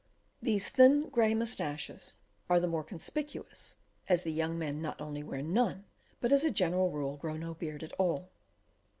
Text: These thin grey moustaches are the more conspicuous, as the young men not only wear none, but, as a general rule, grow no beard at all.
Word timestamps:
These 0.41 0.67
thin 0.67 1.09
grey 1.09 1.35
moustaches 1.35 2.15
are 2.49 2.59
the 2.59 2.65
more 2.65 2.83
conspicuous, 2.83 3.77
as 4.09 4.23
the 4.23 4.31
young 4.33 4.57
men 4.57 4.81
not 4.81 4.99
only 4.99 5.21
wear 5.21 5.43
none, 5.43 5.85
but, 6.19 6.33
as 6.33 6.43
a 6.43 6.49
general 6.49 6.89
rule, 6.89 7.17
grow 7.17 7.37
no 7.37 7.53
beard 7.53 7.83
at 7.83 7.93
all. 7.99 8.31